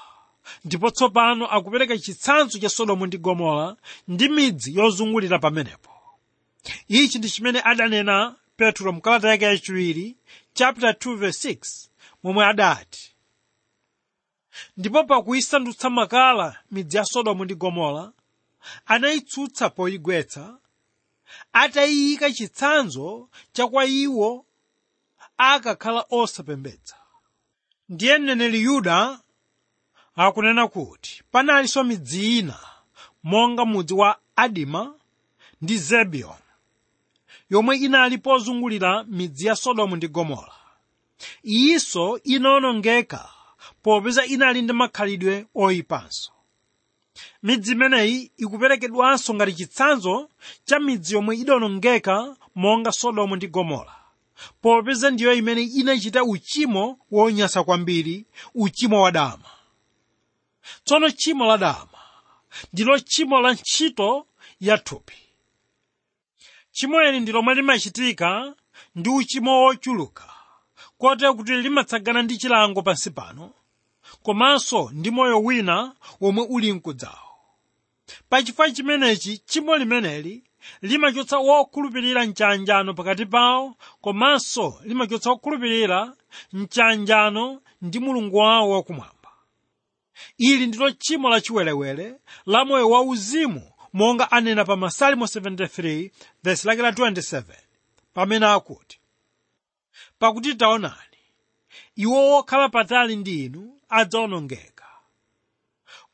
ndipo 0.66 0.92
tsopano 0.92 1.46
akupereka 1.48 1.98
chitsanzo 1.98 2.60
cha 2.60 2.70
sodomu 2.70 3.06
ndi 3.06 3.18
gomora 3.18 3.76
ndi 4.08 4.30
midzi 4.30 4.76
yozungulira 4.76 5.40
pamenepo. 5.40 5.92
Ichi 6.88 7.18
ndi 7.20 7.30
chimene 7.30 7.62
adanena 7.64 8.36
petro 8.58 8.92
mkalata 8.92 9.30
yake 9.30 9.46
yachiwiri 9.46 10.18
chapter 10.54 10.90
2 10.92 11.16
verse 11.16 11.50
6 11.54 11.88
momwe 12.24 12.46
adati 12.46 13.16
ndipo 14.78 15.04
pakuyisandutsa 15.04 15.90
makala 15.90 16.58
midzi 16.72 16.98
ya 16.98 17.06
sodomu 17.06 17.46
ndi 17.46 17.56
gomora 17.56 18.12
anayitsutsa 18.86 19.70
poyigwetsa 19.70 20.58
atayiyika 21.54 22.32
chitsanzo 22.32 23.30
cha 23.54 23.68
kwa 23.68 23.86
iwo 23.86 24.46
akakhala 25.38 26.06
osapembedza. 26.10 26.96
Ndiye 27.90 28.18
mneneli 28.18 28.62
yuda 28.62 29.20
akunena 30.16 30.68
kuti 30.68 31.24
panalinso 31.32 31.84
midzi 31.84 32.38
ina 32.40 32.60
monga 33.24 33.66
mudzi 33.66 33.94
wa 33.94 34.20
adima 34.36 34.96
ndi 35.62 35.78
zebiyoni 35.78 36.47
yomwe 37.50 37.78
inali 37.78 38.18
pozungulira 38.18 39.04
midzi 39.04 39.46
ya 39.48 39.56
sodomu 39.56 39.96
ndi 39.96 40.08
gomora. 40.08 40.52
Iyinso 41.44 42.20
inawonongeka 42.24 43.30
popeza 43.84 44.26
inali 44.26 44.62
ndi 44.62 44.74
makhalidwe 44.74 45.46
oyipanso. 45.56 46.32
Midzi 47.44 47.72
imeneyi 47.72 48.32
ikuperekedwanso 48.38 49.34
ngati 49.34 49.54
chitsanzo 49.54 50.30
cha 50.66 50.80
midzi 50.80 51.14
yomwe 51.16 51.38
idawonongeka 51.38 52.36
monga 52.56 52.92
sodomu 52.92 53.36
ndi 53.36 53.48
gomora 53.48 53.94
popeza 54.62 55.10
ndiyo 55.12 55.34
imene 55.34 55.62
inachita 55.64 56.24
uchimo 56.24 57.00
wonyasa 57.12 57.64
kwambiri 57.64 58.26
uchimo 58.56 59.02
wa 59.02 59.12
dama. 59.12 59.50
Tsono 60.84 61.10
tchimo 61.10 61.46
la 61.46 61.58
dama 61.58 61.88
ndilo 62.74 63.00
tchimo 63.00 63.40
la 63.42 63.54
ntchito 63.54 64.28
ya 64.60 64.78
thupi 64.78 65.14
tchimo 66.78 67.02
ili 67.04 67.20
ndi 67.20 67.32
lomwe 67.32 67.56
limachitika 67.56 68.54
ndi 68.96 69.10
uchimo 69.10 69.62
wochuluka. 69.64 70.24
Kotero 70.98 71.34
kuti 71.34 71.52
limatsagana 71.56 72.22
ndi 72.22 72.38
chilango 72.38 72.82
pansi 72.82 73.10
pano 73.12 73.52
komanso 74.24 74.90
ndi 74.94 75.12
moyo 75.12 75.44
wina 75.44 75.94
womwe 76.22 76.46
uli 76.50 76.74
mkudzawo. 76.74 77.34
Pachifukwa 78.30 78.72
chimenechi 78.72 79.38
tchimo 79.38 79.78
limeneli 79.78 80.44
limachotsa 80.82 81.38
wokhulupirira 81.38 82.26
mchanjano 82.26 82.94
pakati 82.94 83.26
pawo 83.26 83.76
komanso 84.02 84.80
limachotsa 84.84 85.30
wokhulupirira 85.30 86.14
mchanjano 86.54 87.62
ndi 87.82 88.00
mulungu 88.00 88.38
wawo 88.38 88.70
wakumwamba 88.70 89.14
ili 90.38 90.68
ndilo 90.68 90.92
tchimo 90.92 91.30
lachiwerewere 91.30 92.16
la 92.46 92.66
moyo 92.66 92.90
wauzimu 92.90 93.72
monga 93.98 94.26
anena 94.32 94.64
pa 94.66 94.76
masalimo 94.76 95.26
73 95.26 96.12
vesi 96.44 96.68
lake 96.68 96.82
la 96.82 96.92
27 96.92 97.44
pamene 98.14 98.46
akuti 98.46 99.00
pakuti 100.20 100.56
taonani 100.56 101.18
iwo 101.96 102.20
wokhala 102.32 102.70
patali 102.70 103.16
ndi 103.16 103.46
inu 103.46 103.64
adzawonongeka. 103.90 104.86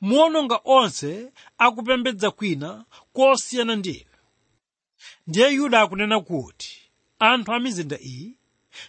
Muwononga 0.01 0.59
onse 0.65 1.31
akupembedza 1.57 2.31
kwina 2.31 2.85
kosiyana 3.13 3.75
ndi 3.75 3.89
inu 3.91 4.09
ndiye 5.27 5.47
yuda 5.53 5.81
akunena 5.81 6.19
kuti 6.19 6.71
anthu 7.19 7.51
a 7.53 7.59
mizinda 7.59 7.97
iyi 7.99 8.37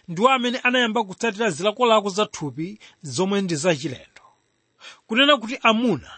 ndiwo 0.07 0.29
amene 0.29 0.57
anayamba 0.59 1.03
kutsatira 1.03 1.49
zilakolako 1.49 2.09
za 2.09 2.25
thupi 2.25 2.79
zomwe 3.01 3.41
ndi 3.41 3.55
zachilendo 3.55 4.21
kunena 5.07 5.37
kuti 5.37 5.57
amuna 5.61 6.11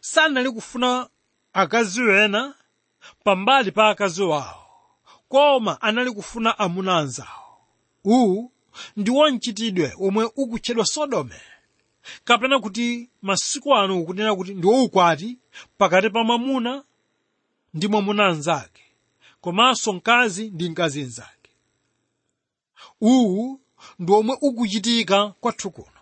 sanali 0.00 0.50
kufuna 0.50 1.08
akazi 1.54 2.02
wena 2.02 2.54
pambali 3.24 3.72
pa 3.72 3.88
akazi 3.88 4.22
wawo 4.22 4.60
koma 5.28 5.80
anali 5.82 6.10
kufuna 6.10 6.58
amuna 6.58 6.98
anzawo. 6.98 7.58
Uwu 8.04 8.52
ndiwo 8.96 9.30
mchitidwe 9.30 9.92
omwe 10.00 10.24
ukutchedwa 10.36 10.86
sodome 10.86 11.40
kapena 12.24 12.58
kuti 12.60 13.10
masiku 13.22 13.74
ano 13.74 14.00
ukunena 14.00 14.34
kuti 14.36 14.54
ndiwo 14.54 14.84
ukwati 14.84 15.38
pakati 15.78 16.10
pa 16.10 16.24
mwamuna 16.24 16.84
ndi 17.74 17.88
mwamuna 17.88 18.26
anzake 18.26 18.82
komanso 19.40 19.92
mkazi 19.92 20.50
ndi 20.50 20.68
mkazi 20.70 21.02
nzake 21.02 21.50
uwu 23.00 23.60
ndi 23.98 24.12
omwe 24.12 24.36
ukuchitika 24.40 25.28
kwathu 25.28 25.70
kuno 25.70 26.00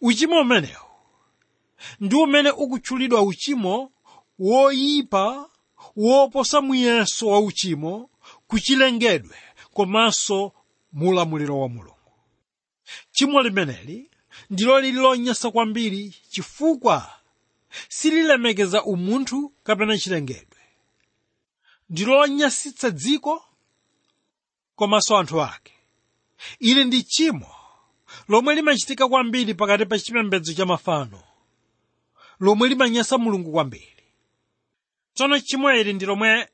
uchimo 0.00 0.40
umenewu 0.40 0.84
ndi 2.00 2.14
umene 2.16 2.50
ukutchulidwa 2.50 3.22
uchimo 3.22 3.92
woyipa 4.38 5.50
woposa 5.96 6.60
muyeso 6.60 7.26
wa 7.28 7.40
uchimo 7.40 8.10
kuchilengedwe 8.46 9.36
komanso 9.72 10.52
mu 10.92 11.08
ulamuliro 11.10 11.60
wa 11.60 11.68
mulungu. 11.68 11.94
Chimo 13.12 13.42
limeneli 13.42 14.10
ndilo 14.50 14.80
lili 14.80 14.98
lonyansa 14.98 15.50
kwambiri 15.50 16.14
chifukwa 16.30 17.10
sililemekeza 17.88 18.84
umunthu 18.84 19.52
kapena 19.62 19.98
chilengedwe 19.98 20.60
ndi 21.90 22.04
lonyasitsa 22.04 22.90
dziko 22.90 23.44
komanso 24.76 25.16
anthu 25.18 25.42
ake. 25.42 25.72
Ili 26.58 26.84
ndi 26.84 27.02
chimo 27.02 27.54
lomwe 28.28 28.54
limachitika 28.54 29.08
kwambiri 29.08 29.54
pakati 29.54 29.86
pa 29.86 29.98
chipembedzo 29.98 30.52
cha 30.54 30.66
mafano 30.66 31.22
lomwe 32.40 32.68
limanyasa 32.68 33.18
mulungu 33.18 33.52
kwambiri 33.52 33.93
tsono 35.14 35.38
chimo 35.40 35.72
ili 35.72 35.92
ndi 35.92 36.06
lomwe 36.06 36.48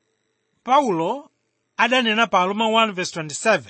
paulo 0.64 1.30
adanena 1.76 2.26
pa 2.26 2.40
aroma 2.40 2.64
1:27 2.64 3.60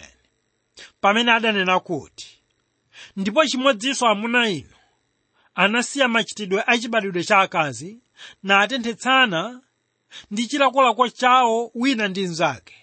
pamene 1.00 1.32
adanena 1.32 1.80
kuti 1.80 2.42
ndipo 3.16 3.46
chimodzinso 3.46 4.06
amuna 4.06 4.48
inu 4.48 4.74
anasiya 5.54 6.08
machitidwe 6.08 6.62
achibadwidwe 6.66 7.24
cha 7.24 7.38
akazi 7.38 8.00
natenthetsana 8.42 9.60
ndi 10.30 10.46
chilakolako 10.46 11.08
chawo 11.08 11.70
wina 11.74 12.08
ndi 12.08 12.22
mnzake 12.28 12.74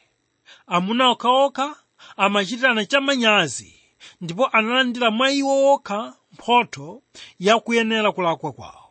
amuna 0.68 1.10
okhaokha 1.10 1.76
amachitirana 2.18 2.86
chamanyazi 2.86 3.74
ndipo 4.22 4.46
analandira 4.48 5.12
mwa 5.12 5.32
iwo 5.32 5.74
okha 5.74 6.14
mphotho 6.32 7.04
yakuyenera 7.40 8.12
kulakwa 8.12 8.52
kwawo. 8.52 8.84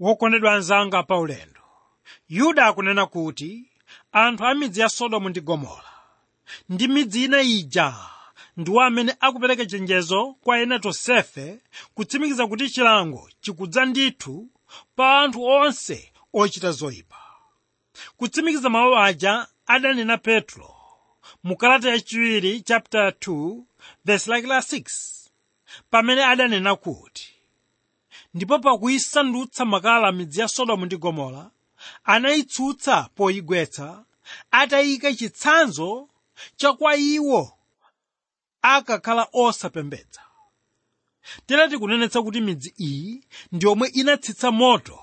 Wokondedwa 0.00 0.52
anzanga 0.54 1.02
pa 1.02 1.18
ulendo 1.18 1.57
yuda 2.28 2.66
akunena 2.66 3.06
kuti 3.06 3.64
anthu 4.12 4.44
a 4.46 4.54
midzi 4.54 4.80
ya 4.80 4.88
sodomu 4.88 5.28
ndi 5.28 5.40
gomora 5.40 5.92
ndi 6.68 6.88
midzi 6.88 7.24
ina 7.24 7.40
ija 7.42 7.94
ndiwo 8.56 8.80
amene 8.82 9.16
akupereka 9.20 9.66
chenjezo 9.66 10.34
kwa 10.42 10.58
ena 10.60 10.78
tonsefe 10.78 11.60
kutsimikiza 11.94 12.46
kuti 12.46 12.70
chilango 12.70 13.30
chikudza 13.40 13.84
ndithu 13.84 14.48
pa 14.96 15.18
anthu 15.20 15.44
onse 15.44 16.12
ochita 16.32 16.70
zoyipa. 16.72 17.16
Kutsimikiza 18.16 18.68
mawu 18.70 18.96
aja 18.96 19.46
adanena 19.66 20.18
petro 20.18 20.74
mu 21.44 21.56
kalata 21.56 21.90
yachiwiri 21.90 22.60
chapter 22.60 23.08
2 23.10 23.62
verse 24.04 24.34
like 24.34 24.46
la 24.48 24.58
6 24.58 24.84
pamene 25.90 26.24
adanena 26.24 26.76
kuti 26.76 27.34
ndipo 28.34 28.58
pakuyisandutsa 28.58 29.64
makala 29.64 30.12
midzi 30.12 30.40
ya 30.40 30.48
sodomu 30.48 30.86
ndi 30.86 30.96
gomora 30.96 31.50
anayitsutsa 32.04 33.08
poyigwetsa 33.14 34.04
atayika 34.50 35.14
chitsanzo 35.14 36.08
cha 36.56 36.76
iwo 36.96 37.52
akakhala 38.62 39.28
osapembedza. 39.32 40.20
Tere 41.46 41.68
tikunenetsa 41.68 42.22
kuti 42.22 42.40
midzi 42.40 42.74
iyi 42.78 43.24
ndi 43.52 43.66
yomwe 43.66 43.88
inatsitsa 43.88 44.50
moto 44.50 44.98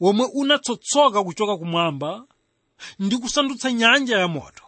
womwe 0.00 0.26
unatsotsoka 0.34 1.24
kuchoka 1.24 1.56
kumwamba 1.56 2.24
ndi 2.98 3.16
kusandutsa 3.16 3.72
nyanja 3.72 4.18
ya 4.18 4.28
moto. 4.28 4.62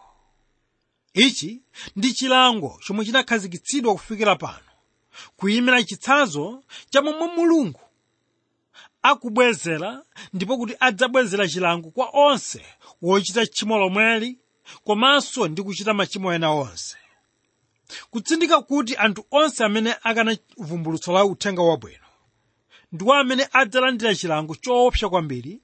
Ichi 1.13 1.61
ndi 1.95 2.13
chilango 2.13 2.79
chomwe 2.85 3.05
chinakhazikitsidwa 3.05 3.93
kufikira 3.93 4.35
pano 4.35 4.65
kuyimira 5.37 5.83
chitsanzo 5.83 6.63
cha 6.89 7.01
momwe 7.01 7.27
mulungu 7.27 7.79
akubwezera 9.09 10.03
ndipo 10.33 10.57
kuti 10.57 10.73
adzabwezera 10.79 11.47
chilango 11.47 11.89
kwa 11.91 12.09
onse 12.13 12.61
wochita 13.01 13.45
tchimo 13.45 13.77
lomweli 13.77 14.39
komanso 14.85 15.47
ndi 15.47 15.63
kuchita 15.63 15.93
machimo 15.93 16.33
ena 16.33 16.51
onse. 16.51 16.97
Kutsindika 18.11 18.61
kuti 18.61 18.95
anthu 18.97 19.25
onse 19.31 19.63
amene 19.63 19.95
akana 20.03 20.37
vumbulutso 20.57 21.13
la 21.13 21.25
uthenga 21.25 21.61
wabwino 21.61 22.05
ndiwo 22.91 23.13
amene 23.13 23.47
adzalandira 23.53 24.15
chilango 24.15 24.55
choopsa 24.55 25.09
kwambiri 25.09 25.61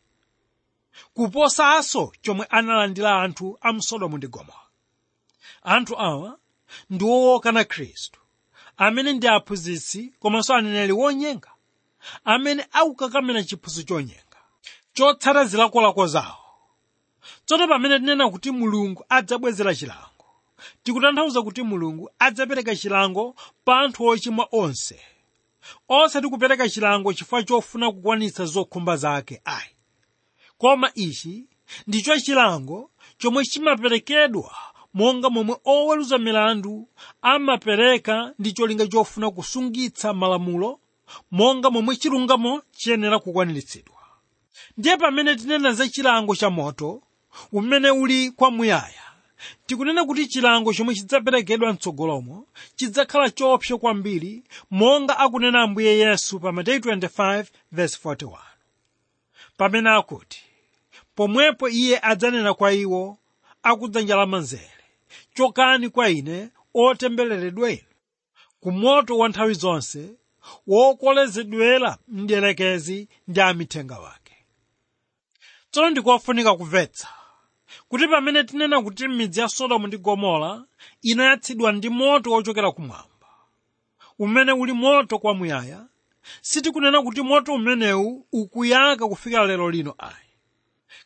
kuposanso 1.14 2.12
chomwe 2.22 2.46
analandira 2.50 3.22
anthu 3.22 3.58
a 3.62 3.74
mu 3.74 3.82
sodomu 3.84 4.18
ndi 4.18 4.28
gomora. 4.28 4.66
Anthu 5.64 5.96
awa 6.00 6.38
ndi 6.90 7.04
wowokana 7.04 7.64
khristu 7.64 8.20
amene 8.78 9.14
ndi 9.14 9.28
aphunzitsi 9.28 10.14
komanso 10.20 10.54
aneneri 10.56 10.94
wonyenga 10.94 11.51
amene 12.26 12.66
akukakamira 12.72 13.44
chiphunzitso 13.44 13.88
chonyenga 13.88 14.40
chotsata 14.94 15.46
zilakolako 15.46 16.08
zawo. 16.08 16.38
Tsono 17.46 17.68
pamene 17.68 18.00
tinena 18.00 18.30
kuti 18.30 18.52
mulungu 18.52 19.06
adzabwezera 19.10 19.76
chilango. 19.76 20.26
Tikutanthauza 20.84 21.42
kuti 21.42 21.62
mulungu 21.64 22.10
adzapereka 22.20 22.76
chilango 22.76 23.36
pa 23.66 23.80
anthu 23.80 24.06
ochimwa 24.06 24.48
onse. 24.52 25.00
Osati 25.90 26.28
kupereka 26.28 26.70
chilango 26.70 27.14
chifukwa 27.14 27.44
chofuna 27.44 27.92
kukwanitsa 27.92 28.46
zokhumba 28.46 28.98
zake 28.98 29.42
ayi. 29.46 29.76
Koma 30.58 30.92
ichi 30.96 31.46
ndicho 31.88 32.20
chilango 32.20 32.92
chomwe 33.18 33.46
chimaperekedwa 33.46 34.52
monga 34.94 35.30
momwe 35.30 35.58
oweruza 35.66 36.18
milandu 36.18 36.88
amapereka 37.22 38.34
ndi 38.40 38.54
cholinga 38.54 38.88
chofuna 38.88 39.32
kusungitsa 39.32 40.14
malamulo 40.14 40.80
monga 41.32 41.70
momwe 41.70 41.96
chilungamo 41.96 42.62
chiyenera 42.72 43.20
kukwaniritsidwa 43.20 43.96
ndiye 44.78 44.98
pamene 44.98 45.36
tinena 45.36 45.72
za 45.74 45.88
chilango 45.88 46.36
cha 46.36 46.50
moto 46.50 47.02
umene 47.52 47.90
uli 47.92 48.32
kwamuyaya 48.32 49.02
tikunena 49.66 50.06
kuti 50.06 50.28
chilango 50.28 50.74
chomwe 50.74 50.96
chidzaperekedwa 50.96 51.74
mtsogolomo 51.74 52.48
chidzakhala 52.76 53.30
choopsa 53.30 53.78
kwambiri 53.78 54.44
monga 54.72 55.18
akunena 55.20 55.62
ambuye 55.62 55.98
yesu 55.98 56.40
pa 56.40 56.52
mateyu 56.52 56.80
25:41 56.80 58.38
pamene 59.58 59.90
akuti 59.90 60.42
pomwepo 61.16 61.70
iye 61.70 62.00
adzanena 62.02 62.54
kwa 62.54 62.74
iwo 62.74 63.18
akudzanja 63.64 64.16
lamanzere 64.16 64.72
chokani 65.34 65.90
kwa 65.90 66.10
ine 66.10 66.50
otembereredwa 66.74 67.72
inu 67.72 67.82
ku 68.62 68.72
moto 68.72 69.18
wa 69.18 69.30
nthawi 69.30 69.54
zonse 69.54 70.10
wokolezedwera 70.68 71.98
mdierekezi 72.08 73.08
ndi 73.28 73.42
amithenga 73.42 74.00
wake. 74.00 74.36
Tsono 75.72 75.90
ndikofunika 75.90 76.56
kumvetsa 76.56 77.08
kuti 77.90 78.08
pamene 78.08 78.44
tinena 78.44 78.82
kuti 78.82 79.08
midzi 79.08 79.40
ya 79.40 79.48
sodomu 79.50 79.88
ndi 79.88 79.98
gomora 79.98 80.64
inayatsidwa 81.02 81.72
ndi 81.72 81.90
moto 81.90 82.32
wochokera 82.32 82.72
kumwamba. 82.72 83.08
Umene 84.20 84.52
uli 84.52 84.74
moto 84.74 85.20
kwamuyaya 85.20 85.86
sitikunena 86.42 87.02
kuti 87.02 87.22
moto 87.22 87.54
umenewu 87.54 88.28
ukuyaka 88.32 89.08
kufikira 89.08 89.46
lero 89.46 89.72
lino 89.72 89.96
ayi. 89.98 90.32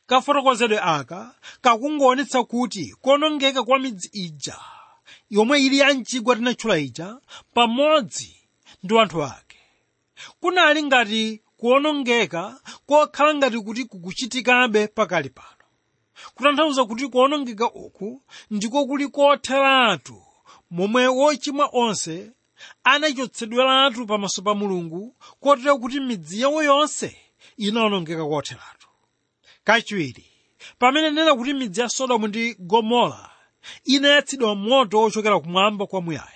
Kafotokozedwe 0.05 0.79
aka 0.81 1.35
kakungoonetsa 1.61 2.43
kuti 2.43 2.95
kuonongeka 3.01 3.63
kwa 3.63 3.79
midzi 3.79 4.09
ija 4.13 4.57
yomwe 5.29 5.61
ili 5.61 5.77
ya 5.79 5.93
mchigwa 5.93 6.35
tinatchula 6.35 6.77
ija 6.77 7.17
pamodzi 7.53 8.35
ndi 8.85 8.99
anthu 8.99 9.23
ake 9.23 9.57
kunali 10.39 10.83
ngati 10.83 11.41
kuonongeka 11.57 12.61
kokhala 12.85 13.33
ngati 13.35 13.59
kuti 13.59 13.85
kukuchitikabe 13.85 14.87
pakali 14.87 15.29
pano. 15.29 15.49
Kutanthauza 16.35 16.85
kuti 16.85 17.07
kuonongeka 17.07 17.65
uku 17.73 18.21
ndiko 18.51 18.85
kuli 18.85 19.07
kotheratu 19.07 20.21
momwe 20.71 21.07
wochimwa 21.07 21.69
onse 21.73 22.31
anachotsedweratu 22.83 24.05
pamaso 24.05 24.41
pa 24.41 24.55
mulungu 24.55 25.15
kotero 25.39 25.77
kuti 25.77 25.99
midzi 25.99 26.41
yawo 26.41 26.63
yonse 26.63 27.17
inaonongeka 27.57 28.25
kotheratu 28.25 28.87
kachiwiri 29.63 30.25
pamene 30.79 31.11
nena 31.11 31.35
kuti 31.35 31.53
midzi 31.53 31.81
ya 31.81 31.89
sodomu 31.89 32.27
ndi 32.27 32.53
gomora 32.59 33.29
inayatsidwa 33.83 34.55
moto 34.55 35.01
ochokera 35.01 35.39
kumwamba 35.39 35.87
kwamuyaya 35.87 36.34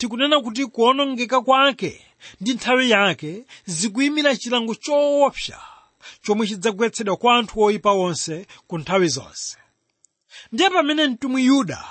tikunena 0.00 0.40
kuti 0.40 0.66
kuonongeka 0.66 1.40
kwake 1.40 2.00
ndi 2.40 2.54
nthawi 2.54 2.90
yake 2.90 3.44
zikuyimira 3.66 4.36
chilango 4.36 4.74
choopsa 4.74 5.60
chomwe 6.22 6.46
chidzagwetsedwa 6.46 7.16
kwa 7.16 7.36
anthu 7.36 7.60
oyipa 7.60 7.92
onse 7.92 8.46
ku 8.66 8.78
nthawi 8.78 9.08
zonse. 9.08 9.56
Ndiye 10.52 10.70
pamene 10.70 11.06
mtumwi 11.08 11.44
yuda 11.46 11.84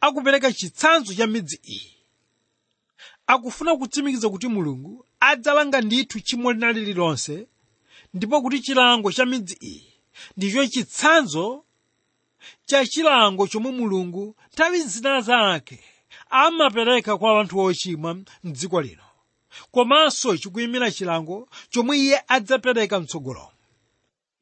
akupereka 0.00 0.52
chitsanzo 0.52 1.14
cha 1.14 1.26
midzi 1.26 1.60
iyi 1.64 1.92
akufuna 3.26 3.76
kutsimikiza 3.76 4.28
kuti 4.28 4.48
mulungu 4.48 5.04
adzalanga 5.20 5.80
ndithu 5.80 6.20
tchimo 6.20 6.52
lina 6.52 6.72
lililonse 6.72 7.46
ndipo 8.14 8.42
kuti 8.42 8.60
chilango 8.60 9.12
cha 9.12 9.24
midzi 9.26 9.56
iyi 9.60 9.92
ndicho 10.36 10.66
chitsanzo 10.66 11.64
cha 12.66 12.86
chilango 12.86 13.46
chomwe 13.48 13.70
mulungu 13.72 14.36
nthawi 14.52 14.82
zina 14.82 15.20
zake 15.20 15.80
amapereka 16.30 17.18
kwa 17.18 17.40
anthu 17.40 17.58
ochimwa 17.60 18.16
mdziko 18.44 18.80
lino. 18.80 19.02
Komanso 19.72 20.36
chikuyimira 20.36 20.90
chilango 20.90 21.48
chomwe 21.70 21.98
iye 21.98 22.22
adzapereka 22.28 23.00
mtsogolomo 23.00 23.52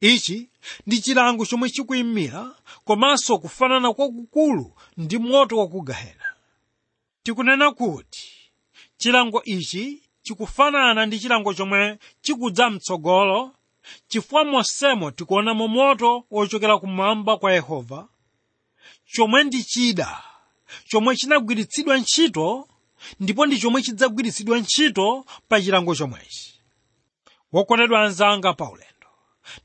ichi 0.00 0.48
ndi 0.86 1.00
chilango 1.00 1.46
chomwe 1.46 1.70
chikuyimira 1.70 2.54
komanso 2.84 3.38
kufanana 3.38 3.92
kwakukulu 3.92 4.72
ndi 4.96 5.18
moto 5.18 5.58
wa 5.58 5.68
ku 5.68 5.84
tikunena 7.22 7.70
kuti 7.72 8.28
chilango 8.96 9.42
ichi 9.44 10.02
chikufanana 10.22 11.06
ndi 11.06 11.20
chilango 11.20 11.54
chomwe 11.54 11.98
chikudza 12.20 12.70
mtsogolo 12.70 13.54
chifukwa 14.08 14.44
monsemo 14.44 15.10
tikuonamo 15.10 15.68
moto 15.68 16.24
wochokera 16.30 16.78
kumwamba 16.78 17.36
kwa 17.36 17.52
yehova 17.52 18.08
chomwe 19.06 19.44
ndi 19.44 19.64
chida 19.64 20.22
chomwe 20.88 21.16
chinagwiritsidwa 21.16 21.96
ntchito 21.98 22.68
ndipo 23.20 23.46
ndi 23.46 23.58
chomwe 23.58 23.82
chidzagwiritsidwa 23.82 24.58
ntchito 24.58 25.24
pa 25.48 25.60
chilango 25.62 25.94
chomwechi. 25.94 26.54
Wokondedwa 27.52 28.02
anzanga 28.02 28.52
paulendo. 28.52 29.08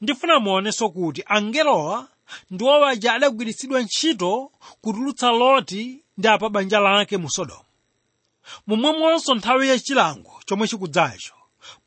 Ndifuna 0.02 0.40
muonenso 0.40 0.90
kuti 0.90 1.24
angelowa 1.26 2.08
ndi 2.52 2.64
owaja 2.64 3.14
adagwiritsidwa 3.14 3.82
ntchito 3.82 4.52
kutulutsa 4.82 5.32
loti 5.32 6.04
ndi 6.18 6.28
apa 6.28 6.50
banja 6.50 6.80
lake 6.80 7.18
mu 7.18 7.30
sodomu 7.32 7.64
momwemonso 8.68 9.36
nthawi 9.36 9.70
yachilango 9.70 10.34
chomwe 10.46 10.68
chikudzacho 10.68 11.34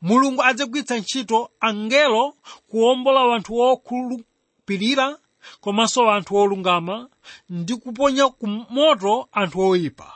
mulungu 0.01 0.43
adzagwiritsa 0.43 0.97
ntchito 0.97 1.51
angelo 1.59 2.33
kuwombola 2.69 3.21
wanthu 3.23 3.59
okhulupirira 3.59 5.17
komanso 5.61 6.11
anthu 6.11 6.35
olungama 6.35 7.09
ndi 7.49 7.75
kuponya 7.75 8.29
ku 8.29 8.47
moto 8.47 9.29
anthu 9.31 9.59
oyipa. 9.61 10.13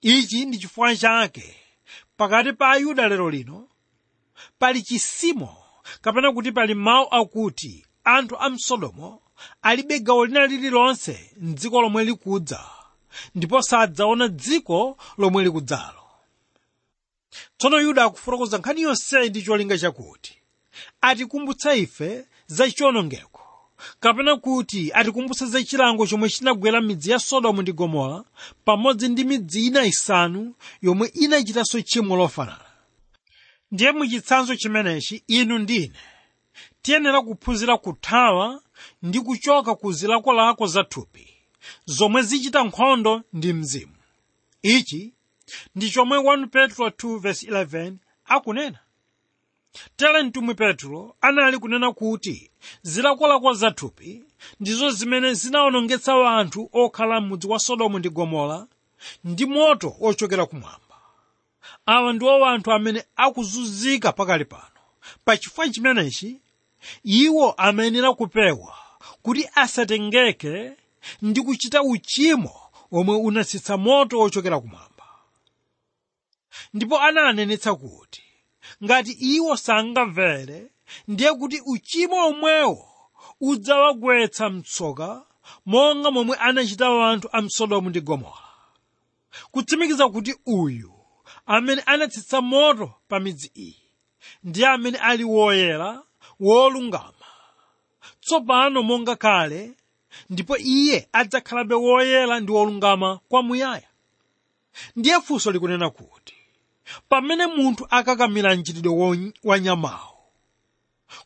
Ichi 0.00 0.44
ndi 0.44 0.58
chifukwa 0.58 0.96
chake 0.96 1.56
pakati 2.16 2.52
pa 2.52 2.70
ayuda 2.70 3.08
lero 3.08 3.30
lino 3.30 3.68
pali 4.58 4.82
chisimo 4.82 5.56
kapena 6.00 6.32
kuti 6.32 6.52
pali 6.52 6.74
mawu 6.74 7.06
akuti 7.10 7.86
anthu 8.04 8.36
a 8.40 8.50
msodomo 8.50 9.22
alibe 9.62 9.98
gawo 10.00 10.26
lina 10.26 10.46
lililonse 10.46 11.30
mdziko 11.36 11.80
lomwe 11.82 12.04
likudza 12.04 12.60
ndipo 13.34 13.62
sadzaona 13.62 14.28
dziko 14.28 14.96
lomwe 15.18 15.44
likudzalo. 15.44 16.02
Tsono 17.58 17.80
yuda 17.80 18.04
akufotokoza 18.04 18.58
nkhani 18.58 18.80
yonseyi 18.82 19.28
ndi 19.30 19.42
cholinga 19.42 19.78
chakuti 19.78 20.34
atikumbutsa 21.00 21.74
ife 21.74 22.24
za 22.46 22.70
chiwonongeko 22.70 23.29
kapena 24.00 24.36
kuti 24.36 24.92
atikumbutsa 24.94 25.46
za 25.46 25.62
chilango 25.62 26.06
chomwe 26.06 26.28
chinagwera 26.28 26.80
midzi 26.80 27.10
ya 27.10 27.18
sodomu 27.18 27.62
ndi 27.62 27.72
gomora 27.72 28.24
pamodzi 28.64 29.08
ndi 29.08 29.24
midzi 29.24 29.66
ina 29.66 29.84
isanu 29.84 30.54
yomwe 30.82 31.08
inachitanso 31.08 31.80
tchimo 31.80 32.16
lofanana. 32.16 32.64
Ndiye 33.72 33.92
muchitsanzo 33.92 34.56
chimenechi 34.56 35.22
inu 35.26 35.58
ndine 35.58 35.92
tiyenera 36.82 37.22
kuphunzira 37.22 37.78
kuthawa 37.78 38.62
ndi 39.02 39.20
kuchoka 39.20 39.74
ku 39.74 39.92
zilakolako 39.92 40.66
za 40.66 40.84
zomwe 41.86 42.22
zichita 42.22 42.64
nkhondo 42.64 43.22
ndi 43.32 43.52
mzimu. 43.52 43.92
Ichi 44.62 45.12
ndi 45.74 45.90
chomwe 45.90 46.18
1 46.18 46.46
petro 46.46 46.88
2:11 46.88 47.92
akunena 48.24 48.78
tere 49.96 50.22
mtumwi 50.22 50.54
petro 50.54 51.16
anali 51.20 51.58
kunena 51.58 51.92
kuti 51.92 52.50
zilakolako 52.82 53.52
za 53.54 53.70
thupi 53.70 54.24
ndizo 54.60 54.90
zimene 54.90 55.34
zinawonongetsa 55.34 56.14
anthu 56.38 56.70
okhala 56.72 57.20
m'mudzi 57.20 57.46
wa 57.46 57.58
sodomu 57.58 57.98
ndi 57.98 58.08
gomora? 58.10 58.66
Ndi 59.24 59.46
moto 59.46 59.96
ochokera 60.00 60.46
kumwamba? 60.46 60.96
Awa 61.86 62.12
ndiwo 62.12 62.46
anthu 62.46 62.72
amene 62.72 63.04
akuzunzika 63.16 64.12
pakali 64.12 64.44
pano. 64.44 64.64
Pachifukwa 65.24 65.68
chimenechi 65.68 66.40
iwo 67.04 67.52
amayenera 67.52 68.12
kupewa 68.14 68.74
kuti 69.22 69.48
asatengeke 69.54 70.72
ndi 71.22 71.42
kuchita 71.42 71.82
uchimo 71.82 72.52
omwe 72.92 73.16
unatsitsa 73.16 73.76
moto 73.76 74.20
ochokera 74.20 74.60
kumwamba. 74.60 75.04
Ndipo 76.74 76.98
ananenetsa 77.00 77.74
kuti 77.74 78.22
ngati 78.84 79.12
iwo 79.12 79.56
sangamvere 79.56 80.70
ndiye 81.08 81.32
kuti 81.34 81.60
uchimo 81.66 82.26
omwewo 82.26 82.86
udzawagwetsa 83.40 84.50
mtsoka 84.50 85.22
monga 85.66 86.10
momwe 86.10 86.36
anachita 86.36 87.08
anthu 87.10 87.28
a 87.32 87.42
msodomu 87.42 87.90
ndi 87.90 88.00
gomora. 88.00 88.44
Kutsimikiza 89.50 90.08
kuti 90.08 90.34
uyu 90.46 90.92
amene 91.46 91.82
anatsitsa 91.86 92.40
moto 92.40 92.92
pa 93.08 93.20
midzi 93.20 93.50
iyi 93.56 93.82
ndiye 94.44 94.66
amene 94.68 94.98
ali 94.98 95.24
woyera 95.24 96.02
wolungama. 96.40 97.26
Tsopano 98.20 98.82
monga 98.82 99.16
kale 99.16 99.72
ndipo 100.30 100.56
iye 100.56 101.08
adzakhalabe 101.12 101.74
woyera 101.74 102.40
ndi 102.40 102.52
wolungama 102.52 103.18
kwamuyaya. 103.28 103.88
Ndiye 104.96 105.20
funso 105.20 105.50
likunena 105.52 105.90
kuti 105.90 106.34
pamene 107.08 107.46
munthu 107.46 107.86
akakamira 107.90 108.56
mchitidwe 108.56 109.32
wanyamawo 109.44 110.16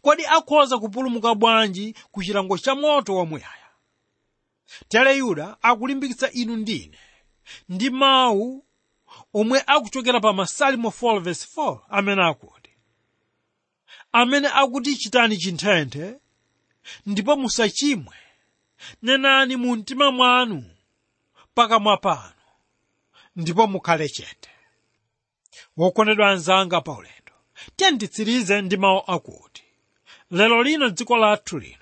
kodi 0.03 0.27
akhoza 0.27 0.79
kupulumuka 0.79 1.35
bwanji 1.35 1.95
ku 2.13 2.23
chilango 2.23 2.59
cha 2.59 2.75
moto 2.75 3.17
wamuyaya 3.17 3.69
tere 4.89 5.17
yuda 5.17 5.57
akulimbikitsa 5.63 6.31
inu 6.33 6.57
ndine 6.57 6.99
ndi 7.69 7.91
mawu 7.91 8.65
omwe 9.35 9.63
akuchokera 9.67 10.21
pa 10.21 10.33
masalimo 10.33 10.89
4:4 10.89 11.79
amene 11.89 12.23
akuti 12.23 12.71
amene 14.13 14.49
akuti 14.49 14.97
chitani 14.97 15.37
chinthenthe 15.37 16.15
ndipo 17.07 17.37
musachimwe. 17.37 18.15
Nenani 19.03 19.57
mu 19.57 19.77
mtima 19.77 20.11
mwanu 20.11 20.65
pakamwa 21.55 21.97
panu 21.97 22.35
ndipo 23.37 23.67
mukhale 23.67 24.09
chete 24.09 24.51
wokondedwa 25.77 26.31
anzanga 26.31 26.81
paulendo 26.81 27.33
tiyanditsirize 27.77 28.63
ndi 28.63 28.77
mawu 28.77 29.03
akuti 29.07 29.63
lero 30.31 30.63
lino 30.63 30.91
dziko 30.91 31.17
lathu 31.17 31.59
lino 31.59 31.79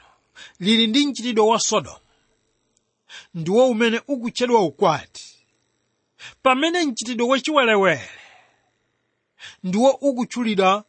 lili 0.60 0.86
ndi 0.86 1.06
mchitidwe 1.06 1.44
wa 1.46 1.58
sodomu. 1.60 1.96
Ndiwo 3.34 3.68
umene 3.68 4.00
ukutchedwa 4.08 4.60
ukwati. 4.62 5.46
Pamene 6.42 6.84
mchitidwe 6.84 7.26
wachiwerewere 7.26 8.10
ndiwo 9.64 9.90
ukutchulidwa 9.90 10.84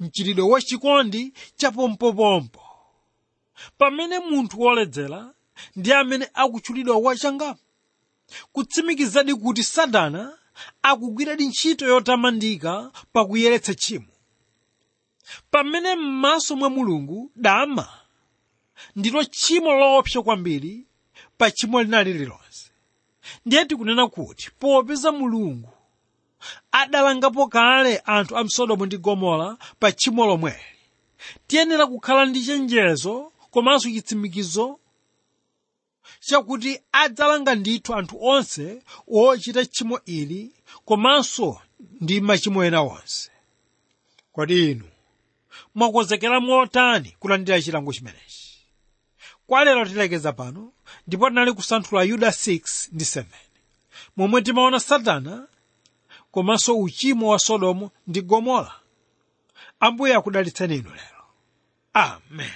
mchitidwe 0.00 0.44
wachikondi 0.44 1.32
cha 1.56 1.70
pompopompo. 1.70 2.62
Pamene 3.78 4.18
munthu 4.18 4.60
woledzera 4.60 5.34
ndi 5.76 5.92
amene 5.92 6.28
akutchulidwa 6.34 6.96
wachangamu 6.96 7.58
kutsimikizadi 8.52 9.34
kuti 9.34 9.64
satana 9.64 10.38
akugwiradi 10.82 11.46
ntchito 11.46 11.86
yotamandika 11.88 12.90
pakuyeretsa 13.12 13.74
tchimo. 13.74 14.06
Pamene 15.50 15.94
m'maso 15.94 16.56
mwa 16.56 16.70
mulungu 16.70 17.30
dama 17.36 17.88
ndilo 18.96 19.24
tchimo 19.24 19.74
loopsa 19.74 20.22
kwambiri 20.22 20.86
pa 21.38 21.50
tchimo 21.50 21.82
lina 21.82 22.02
lililonse 22.02 22.70
ndiye 23.46 23.64
tikunena 23.64 24.08
kuti 24.08 24.50
popeza 24.58 25.12
mulungu 25.12 25.68
adalangapo 26.72 27.48
kale 27.48 27.98
anthu 27.98 28.36
a 28.36 28.44
msodomu 28.44 28.86
ndi 28.86 28.98
gomora 28.98 29.56
pa 29.78 29.92
tchimo 29.92 30.26
lomweli 30.26 30.64
tiyenera 31.46 31.86
kukhala 31.86 32.26
ndi 32.26 32.44
chenjezo 32.44 33.32
komanso 33.50 33.90
chitsimikizo 33.90 34.78
chakuti 36.26 36.80
adzalanga 36.92 37.54
ndithu 37.54 37.94
anthu 37.94 38.24
onse 38.24 38.82
ochita 39.12 39.64
tchimo 39.66 40.00
ili 40.04 40.52
komanso 40.84 41.60
ndi 42.00 42.20
machimo 42.20 42.64
ena 42.64 42.80
onse. 42.82 43.30
Kodi 44.32 44.70
inu 44.70 44.84
mwakonzekera 45.74 46.40
motani 46.40 47.16
kulandira 47.20 47.62
chilango 47.62 47.92
chimenechi? 47.92 48.58
Kwa 49.46 49.64
lero 49.64 49.84
tilekeza 49.84 50.32
pano 50.32 50.72
ndipo 51.06 51.28
tinali 51.28 51.52
kusanthula 51.52 52.02
yuda 52.02 52.28
6 52.28 52.88
ndi 52.92 53.04
7 53.04 53.24
momwe 54.16 54.42
timaona 54.42 54.80
satana 54.80 55.48
komanso 56.30 56.78
uchimo 56.78 57.28
wa 57.28 57.38
sodomu 57.38 57.90
ndi 58.06 58.22
gomora. 58.22 58.72
Ambuye 59.80 60.14
akudalitseni 60.14 60.76
inu 60.76 60.90
lero. 60.90 61.24
Amen 61.92 62.50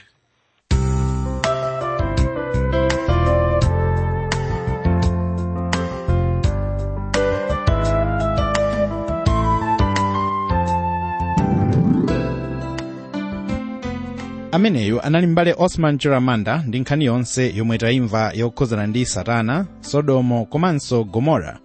ameneyu 14.53 15.01
anali 15.03 15.27
mbale 15.27 15.55
osman 15.59 15.99
chiramanda 15.99 16.63
ndi 16.67 16.81
nkhani 16.81 17.05
yonse 17.05 17.53
yomwe 17.57 17.79
tayimva 17.79 18.33
yokhuzana 18.35 18.87
ndi 18.87 19.07
satana 19.07 19.67
sodomo 19.81 20.45
komanso 20.45 21.05
gomora. 21.05 21.59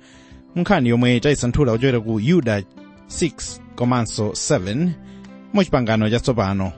Nkhani 0.56 0.90
yomwe 0.90 1.20
tayisanthula 1.20 1.72
kuchokera 1.72 2.00
ku 2.00 2.20
yuda 2.20 2.60
6 3.08 3.60
komanso 3.76 4.28
7 4.30 4.90
muchipangano 5.54 6.10
chatsopano 6.10 6.72